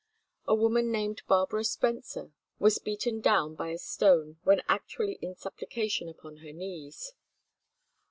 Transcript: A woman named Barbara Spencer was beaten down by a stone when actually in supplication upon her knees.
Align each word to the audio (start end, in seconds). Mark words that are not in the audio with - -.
A 0.47 0.55
woman 0.55 0.91
named 0.91 1.21
Barbara 1.27 1.63
Spencer 1.63 2.31
was 2.57 2.79
beaten 2.79 3.19
down 3.21 3.53
by 3.53 3.69
a 3.69 3.77
stone 3.77 4.39
when 4.41 4.63
actually 4.67 5.19
in 5.21 5.35
supplication 5.35 6.09
upon 6.09 6.37
her 6.37 6.51
knees. 6.51 7.13